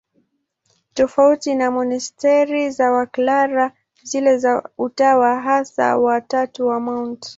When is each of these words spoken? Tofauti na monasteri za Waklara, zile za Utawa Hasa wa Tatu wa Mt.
Tofauti 0.93 1.55
na 1.55 1.71
monasteri 1.71 2.69
za 2.71 2.91
Waklara, 2.91 3.71
zile 4.03 4.37
za 4.37 4.69
Utawa 4.77 5.39
Hasa 5.41 5.97
wa 5.97 6.21
Tatu 6.21 6.67
wa 6.67 6.79
Mt. 6.79 7.25